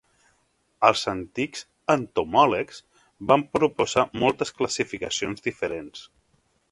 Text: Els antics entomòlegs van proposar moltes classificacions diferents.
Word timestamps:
Els 0.87 1.01
antics 1.11 1.61
entomòlegs 1.95 2.79
van 3.33 3.43
proposar 3.57 4.07
moltes 4.23 4.55
classificacions 4.63 5.47
diferents. 5.49 6.03